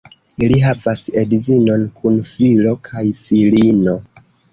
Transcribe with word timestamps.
Li 0.51 0.55
havas 0.61 1.01
edzinon 1.23 1.83
kun 1.99 2.17
filo 2.29 2.73
kaj 2.89 3.05
filino. 3.27 3.95